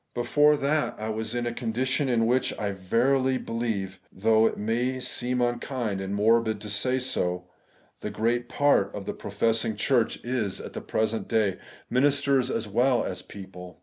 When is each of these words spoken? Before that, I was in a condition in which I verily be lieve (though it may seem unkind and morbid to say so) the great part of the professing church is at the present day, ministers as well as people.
Before 0.15 0.57
that, 0.57 0.95
I 0.97 1.09
was 1.09 1.35
in 1.35 1.45
a 1.45 1.53
condition 1.53 2.09
in 2.09 2.25
which 2.25 2.57
I 2.57 2.71
verily 2.71 3.37
be 3.37 3.53
lieve 3.53 3.99
(though 4.11 4.47
it 4.47 4.57
may 4.57 4.99
seem 4.99 5.41
unkind 5.41 6.01
and 6.01 6.15
morbid 6.15 6.59
to 6.61 6.71
say 6.71 6.97
so) 6.97 7.45
the 7.99 8.09
great 8.09 8.49
part 8.49 8.95
of 8.95 9.05
the 9.05 9.13
professing 9.13 9.75
church 9.75 10.15
is 10.25 10.59
at 10.59 10.73
the 10.73 10.81
present 10.81 11.27
day, 11.27 11.59
ministers 11.87 12.49
as 12.49 12.67
well 12.67 13.05
as 13.05 13.21
people. 13.21 13.79